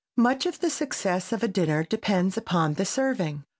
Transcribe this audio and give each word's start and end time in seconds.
Much 0.17 0.47
of 0.47 0.59
the 0.61 0.69
success 0.71 1.31
of 1.31 1.43
a 1.43 1.47
dinner 1.47 1.83
depends 1.83 2.35
upon 2.35 2.73
the 2.73 2.85
serving. 2.85 3.43